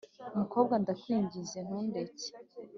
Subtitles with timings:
[0.39, 2.27] mukobwa ndakwinginze ntundeke